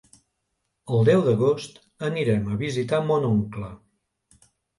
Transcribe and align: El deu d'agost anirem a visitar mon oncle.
El 0.95 1.03
deu 1.09 1.21
d'agost 1.27 1.77
anirem 2.07 2.49
a 2.49 2.57
visitar 2.63 3.03
mon 3.11 3.29
oncle. 3.29 3.71